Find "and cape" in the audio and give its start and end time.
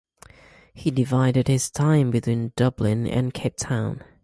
3.05-3.55